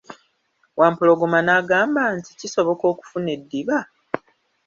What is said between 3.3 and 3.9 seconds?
eddiba?